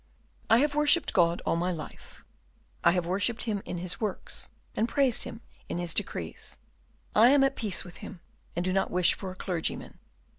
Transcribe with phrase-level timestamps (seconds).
[0.49, 2.23] "I have worshipped God all my life,
[2.83, 6.57] I have worshipped Him in His works, and praised Him in His decrees.
[7.13, 8.19] I am at peace with Him
[8.55, 9.99] and do not wish for a clergyman.